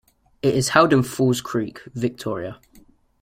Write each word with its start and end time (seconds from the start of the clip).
It 0.41 0.55
is 0.55 0.69
held 0.69 0.93
in 0.93 1.03
Falls 1.03 1.41
Creek, 1.41 1.79
Victoria. 1.93 2.59